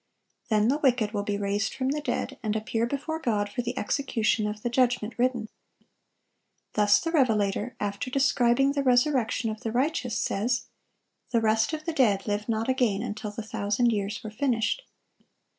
[0.49, 3.77] Then the wicked will be raised from the dead, and appear before God for the
[3.77, 5.47] execution of "the judgment written."
[6.73, 10.65] Thus the revelator, after describing the resurrection of the righteous, says,
[11.31, 14.81] "The rest of the dead lived not again until the thousand years were finished."